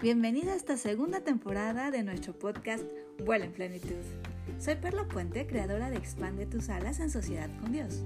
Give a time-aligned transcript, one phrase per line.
[0.00, 2.84] Bienvenida a esta segunda temporada de nuestro podcast
[3.24, 3.96] Vuela en Plenitud.
[4.60, 8.04] Soy Perla Puente, creadora de Expande tus alas en Sociedad con Dios,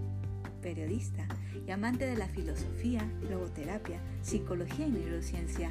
[0.62, 1.28] periodista
[1.66, 5.70] y amante de la filosofía, logoterapia, psicología y neurociencia.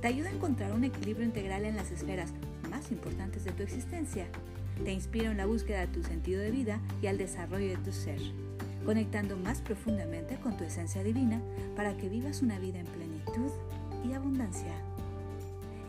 [0.00, 2.32] Te ayuda a encontrar un equilibrio integral en las esferas
[2.70, 4.28] más importantes de tu existencia.
[4.82, 7.92] Te inspiro en la búsqueda de tu sentido de vida y al desarrollo de tu
[7.92, 8.18] ser,
[8.86, 11.42] conectando más profundamente con tu esencia divina
[11.76, 13.50] para que vivas una vida en plenitud
[14.08, 14.72] y abundancia.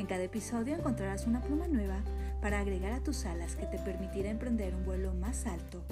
[0.02, 2.00] En cada episodio encontrarás una pluma nueva
[2.42, 5.84] para agregar a tus alas que te permitirá emprender un vuelo más alto,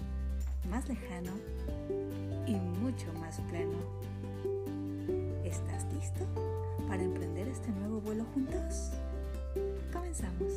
[0.68, 1.34] más lejano
[2.48, 3.78] y mucho más pleno.
[5.44, 6.26] ¿Estás listo
[6.88, 8.90] para emprender este nuevo vuelo juntos?
[9.94, 10.54] Comenzamos.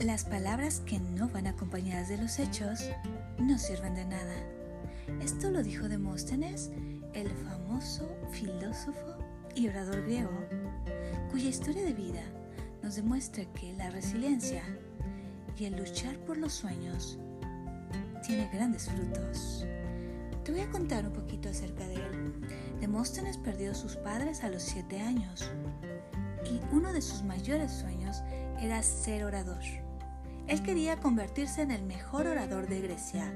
[0.00, 2.80] Las palabras que no van acompañadas de los hechos
[3.38, 4.55] no sirven de nada.
[5.20, 6.70] Esto lo dijo Demóstenes,
[7.14, 9.16] el famoso filósofo
[9.54, 10.38] y orador griego,
[11.30, 12.22] cuya historia de vida
[12.82, 14.62] nos demuestra que la resiliencia
[15.56, 17.18] y el luchar por los sueños
[18.26, 19.66] tiene grandes frutos.
[20.44, 22.34] Te voy a contar un poquito acerca de él.
[22.80, 25.50] Demóstenes perdió a sus padres a los siete años
[26.44, 28.22] y uno de sus mayores sueños
[28.60, 29.85] era ser orador.
[30.46, 33.32] Él quería convertirse en el mejor orador de Grecia.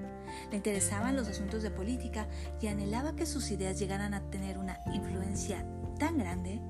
[0.50, 2.28] Le interesaban los asuntos de política
[2.60, 5.66] y anhelaba que sus ideas llegaran a tener una influencia
[5.98, 6.60] tan grande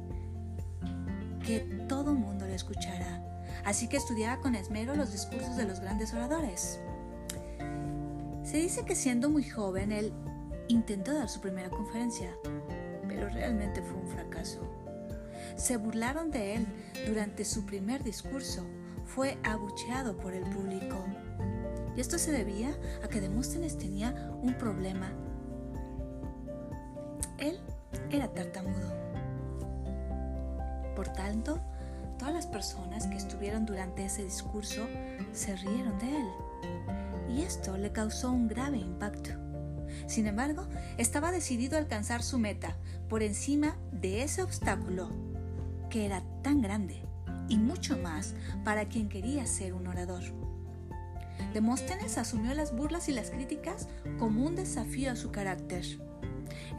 [1.45, 3.23] que todo mundo le escuchara.
[3.65, 6.81] Así que estudiaba con esmero los discursos de los grandes oradores.
[8.43, 10.13] Se dice que siendo muy joven él
[10.69, 12.35] intentó dar su primera conferencia,
[13.07, 14.61] pero realmente fue un fracaso.
[15.57, 16.67] Se burlaron de él
[17.07, 18.65] durante su primer discurso
[19.15, 21.05] fue abucheado por el público.
[21.97, 22.73] Y esto se debía
[23.03, 25.13] a que Demóstenes tenía un problema.
[27.39, 27.59] Él
[28.11, 28.95] era tartamudo.
[30.95, 31.59] Por tanto,
[32.19, 34.87] todas las personas que estuvieron durante ese discurso
[35.33, 36.29] se rieron de él.
[37.29, 39.31] Y esto le causó un grave impacto.
[40.07, 40.69] Sin embargo,
[40.99, 42.77] estaba decidido a alcanzar su meta
[43.09, 45.11] por encima de ese obstáculo
[45.89, 47.10] que era tan grande
[47.51, 48.35] y mucho más
[48.65, 50.23] para quien quería ser un orador.
[51.53, 53.89] Demóstenes asumió las burlas y las críticas
[54.19, 55.85] como un desafío a su carácter.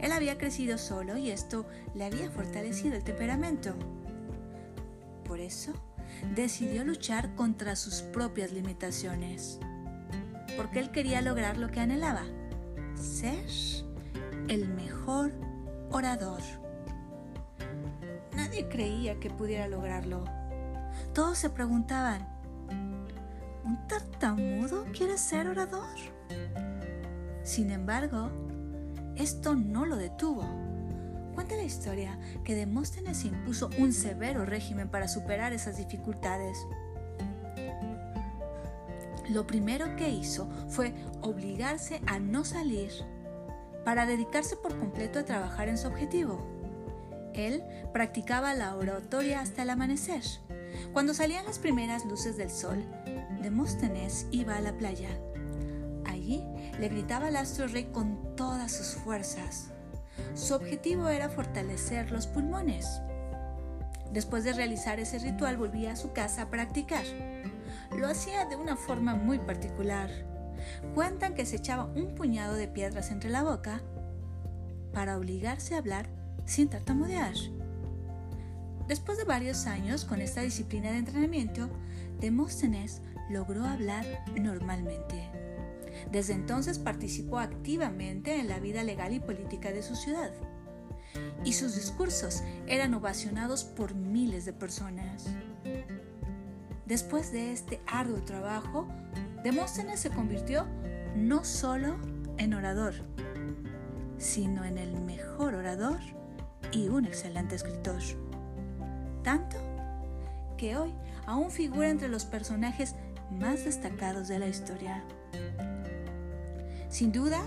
[0.00, 3.74] Él había crecido solo y esto le había fortalecido el temperamento.
[5.24, 5.72] Por eso,
[6.34, 9.60] decidió luchar contra sus propias limitaciones.
[10.56, 12.24] Porque él quería lograr lo que anhelaba,
[12.94, 13.44] ser
[14.48, 15.32] el mejor
[15.90, 16.40] orador.
[18.34, 20.24] Nadie creía que pudiera lograrlo
[21.14, 22.26] todos se preguntaban,
[23.64, 25.96] ¿un tartamudo quiere ser orador?
[27.42, 28.30] Sin embargo,
[29.16, 30.44] esto no lo detuvo.
[31.34, 36.58] Cuenta la historia que Demóstenes impuso un severo régimen para superar esas dificultades.
[39.28, 42.90] Lo primero que hizo fue obligarse a no salir
[43.84, 46.46] para dedicarse por completo a trabajar en su objetivo.
[47.34, 50.22] Él practicaba la oratoria hasta el amanecer
[50.92, 52.84] cuando salían las primeras luces del sol,
[53.42, 55.08] Demóstenes iba a la playa.
[56.04, 56.44] Allí
[56.78, 59.70] le gritaba al astro rey con todas sus fuerzas.
[60.34, 63.00] Su objetivo era fortalecer los pulmones.
[64.12, 67.04] Después de realizar ese ritual volvía a su casa a practicar.
[67.96, 70.10] Lo hacía de una forma muy particular.
[70.94, 73.82] Cuentan que se echaba un puñado de piedras entre la boca
[74.92, 76.08] para obligarse a hablar
[76.44, 77.34] sin tartamudear.
[78.88, 81.70] Después de varios años con esta disciplina de entrenamiento,
[82.20, 83.00] Demóstenes
[83.30, 84.04] logró hablar
[84.40, 85.30] normalmente.
[86.10, 90.32] Desde entonces participó activamente en la vida legal y política de su ciudad.
[91.44, 95.26] Y sus discursos eran ovacionados por miles de personas.
[96.86, 98.88] Después de este arduo trabajo,
[99.42, 100.66] Demóstenes se convirtió
[101.16, 101.96] no solo
[102.38, 102.94] en orador,
[104.18, 105.98] sino en el mejor orador
[106.70, 108.00] y un excelente escritor
[109.22, 109.56] tanto
[110.56, 110.92] que hoy
[111.26, 112.94] aún figura entre los personajes
[113.30, 115.02] más destacados de la historia.
[116.88, 117.42] Sin duda,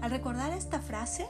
[0.00, 1.26] al recordar esta frase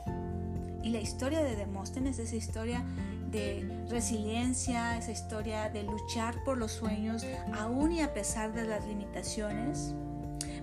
[0.83, 2.85] y la historia de Demóstenes, esa historia
[3.31, 8.87] de resiliencia, esa historia de luchar por los sueños, aún y a pesar de las
[8.87, 9.95] limitaciones,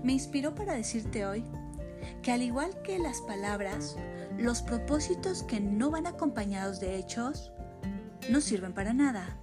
[0.04, 1.44] me inspiró para decirte hoy
[2.22, 3.96] que al igual que las palabras,
[4.38, 7.52] los propósitos que no van acompañados de hechos
[8.30, 9.38] no sirven para nada.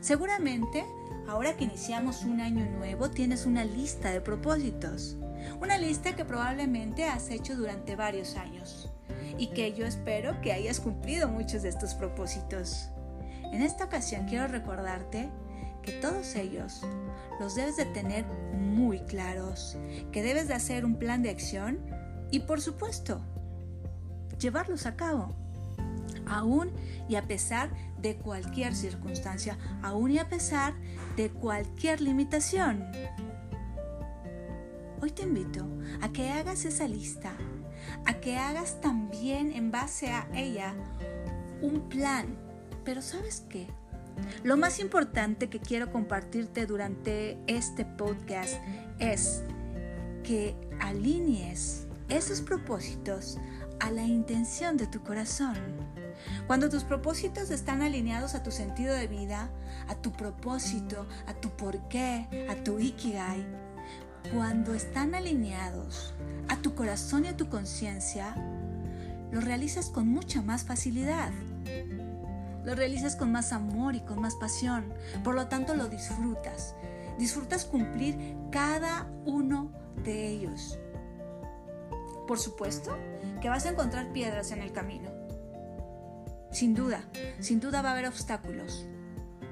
[0.00, 0.84] Seguramente,
[1.28, 5.16] ahora que iniciamos un año nuevo, tienes una lista de propósitos.
[5.60, 8.90] Una lista que probablemente has hecho durante varios años
[9.38, 12.90] y que yo espero que hayas cumplido muchos de estos propósitos.
[13.52, 15.30] En esta ocasión quiero recordarte
[15.82, 16.82] que todos ellos
[17.40, 19.78] los debes de tener muy claros,
[20.12, 21.78] que debes de hacer un plan de acción
[22.30, 23.20] y por supuesto
[24.38, 25.34] llevarlos a cabo,
[26.26, 26.70] aún
[27.08, 27.70] y a pesar
[28.00, 30.74] de cualquier circunstancia, aún y a pesar
[31.16, 32.84] de cualquier limitación.
[35.02, 35.66] Hoy te invito
[36.02, 37.32] a que hagas esa lista,
[38.04, 40.74] a que hagas también en base a ella
[41.62, 42.36] un plan.
[42.84, 43.66] Pero ¿sabes qué?
[44.44, 48.54] Lo más importante que quiero compartirte durante este podcast
[48.98, 49.42] es
[50.22, 53.38] que alinees esos propósitos
[53.78, 55.56] a la intención de tu corazón.
[56.46, 59.50] Cuando tus propósitos están alineados a tu sentido de vida,
[59.88, 63.46] a tu propósito, a tu porqué, a tu ikigai,
[64.34, 66.14] cuando están alineados
[66.48, 68.34] a tu corazón y a tu conciencia,
[69.32, 71.30] lo realizas con mucha más facilidad.
[72.64, 74.92] Lo realizas con más amor y con más pasión.
[75.24, 76.74] Por lo tanto, lo disfrutas.
[77.18, 79.72] Disfrutas cumplir cada uno
[80.04, 80.78] de ellos.
[82.26, 82.96] Por supuesto
[83.40, 85.19] que vas a encontrar piedras en el camino.
[86.50, 87.04] Sin duda,
[87.38, 88.86] sin duda va a haber obstáculos,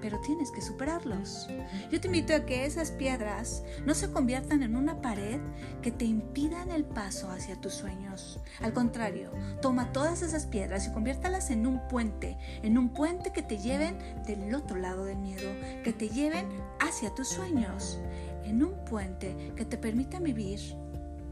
[0.00, 1.48] pero tienes que superarlos.
[1.90, 5.40] Yo te invito a que esas piedras no se conviertan en una pared
[5.82, 8.40] que te impidan el paso hacia tus sueños.
[8.60, 9.30] Al contrario,
[9.62, 13.96] toma todas esas piedras y conviértalas en un puente, en un puente que te lleven
[14.26, 15.50] del otro lado del miedo,
[15.84, 16.46] que te lleven
[16.80, 17.98] hacia tus sueños,
[18.44, 20.60] en un puente que te permita vivir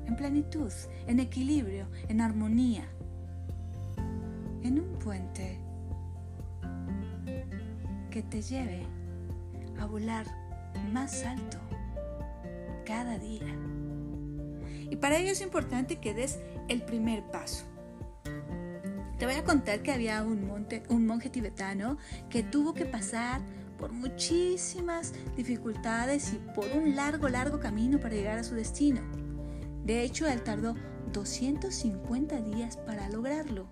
[0.06, 0.72] en plenitud,
[1.06, 2.84] en equilibrio, en armonía,
[4.66, 5.60] en un puente
[8.10, 8.82] que te lleve
[9.78, 10.26] a volar
[10.92, 11.58] más alto
[12.84, 13.46] cada día.
[14.90, 17.64] Y para ello es importante que des el primer paso.
[19.18, 20.46] Te voy a contar que había un,
[21.06, 21.96] monje tibetano
[22.28, 23.40] que tuvo que pasar
[23.78, 29.00] por muchísimas dificultades y por un largo, largo camino para llegar a su destino.
[29.84, 30.74] De hecho, él tardó
[31.12, 33.68] 250 días para lograrlo.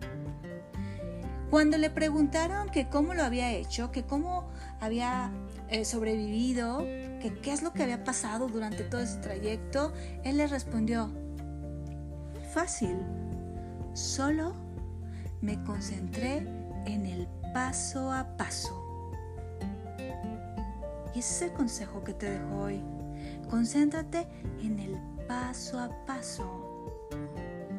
[1.55, 4.49] Cuando le preguntaron que cómo lo había hecho, que cómo
[4.81, 5.31] había
[5.69, 9.93] eh, sobrevivido, que qué es lo que había pasado durante todo ese trayecto,
[10.25, 11.13] él le respondió,
[12.53, 12.97] fácil,
[13.93, 14.57] solo
[15.43, 16.39] me concentré
[16.87, 19.13] en el paso a paso.
[21.15, 22.83] Y ese es el consejo que te dejo hoy.
[23.49, 24.27] Concéntrate
[24.61, 24.99] en el
[25.29, 26.99] paso a paso.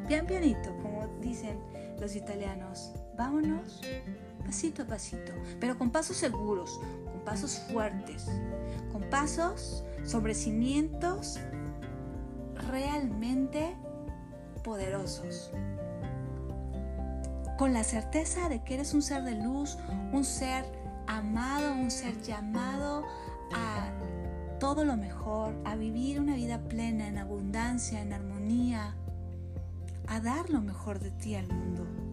[0.07, 1.59] Pian pianito, como dicen
[1.99, 2.93] los italianos.
[3.17, 3.81] Vámonos
[4.45, 6.79] pasito a pasito, pero con pasos seguros,
[7.11, 8.27] con pasos fuertes,
[8.91, 11.39] con pasos sobre cimientos
[12.69, 13.75] realmente
[14.63, 15.51] poderosos.
[17.57, 19.77] Con la certeza de que eres un ser de luz,
[20.11, 20.65] un ser
[21.07, 23.05] amado, un ser llamado
[23.53, 23.89] a
[24.59, 28.95] todo lo mejor, a vivir una vida plena, en abundancia, en armonía,
[30.07, 32.04] a dar lo mejor de ti al mundo.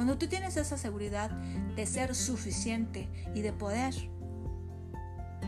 [0.00, 1.30] Cuando tú tienes esa seguridad
[1.76, 3.94] de ser suficiente y de poder,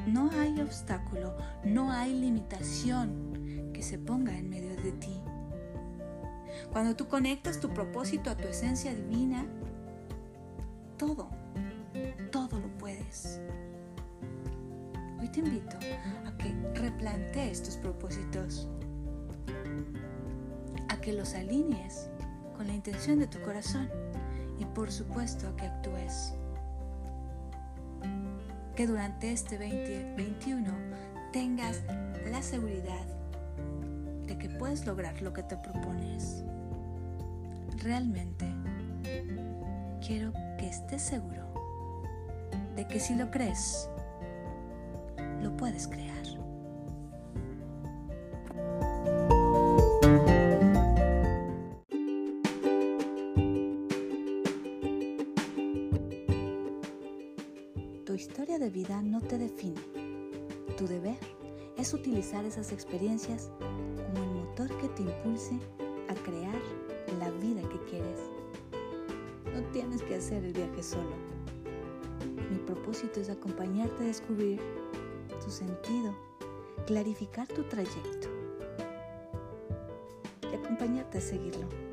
[0.06, 1.34] no hay obstáculo,
[1.64, 5.22] no hay limitación que se ponga en medio de ti.
[6.70, 9.46] Cuando tú conectas tu propósito a tu esencia divina,
[10.98, 11.30] todo,
[12.30, 13.40] todo lo puedes.
[15.18, 15.78] Hoy te invito
[16.26, 18.68] a que replantees tus propósitos,
[20.90, 22.10] a que los alinees
[22.54, 23.88] con la intención de tu corazón
[24.58, 26.34] y por supuesto que actúes.
[28.76, 30.70] Que durante este 2021
[31.32, 31.82] tengas
[32.30, 33.06] la seguridad
[34.26, 36.44] de que puedes lograr lo que te propones.
[37.82, 38.46] Realmente
[40.06, 41.42] quiero que estés seguro
[42.76, 43.88] de que si lo crees,
[45.42, 46.11] lo puedes crear.
[58.72, 59.80] Vida no te define.
[60.78, 61.18] Tu deber
[61.76, 65.58] es utilizar esas experiencias como el motor que te impulse
[66.08, 66.58] a crear
[67.18, 68.18] la vida que quieres.
[69.54, 71.12] No tienes que hacer el viaje solo.
[72.50, 74.58] Mi propósito es acompañarte a descubrir
[75.44, 76.14] tu sentido,
[76.86, 78.28] clarificar tu trayecto
[80.50, 81.91] y acompañarte a seguirlo.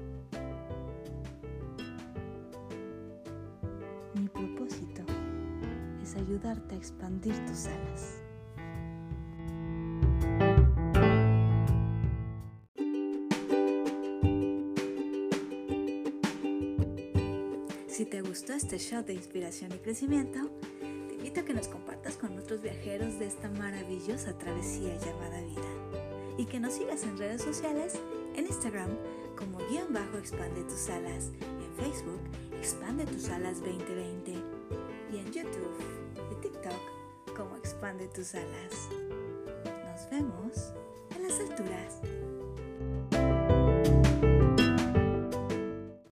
[6.19, 8.21] ayudarte a expandir tus alas.
[17.87, 20.39] Si te gustó este shot de inspiración y crecimiento,
[20.79, 26.37] te invito a que nos compartas con otros viajeros de esta maravillosa travesía llamada vida
[26.37, 27.99] y que nos sigas en redes sociales,
[28.35, 28.89] en Instagram
[29.37, 32.21] como guion bajo expande tus alas, en Facebook
[32.57, 34.31] expande tus alas 2020
[35.11, 35.88] y en YouTube
[37.99, 38.89] Expande tus alas.
[39.85, 40.73] Nos vemos
[41.15, 42.28] en las alturas.